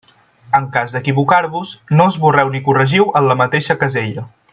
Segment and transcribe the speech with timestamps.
[0.59, 4.25] En cas d'equivocar-vos, no esborreu ni corregiu en la mateixa casella.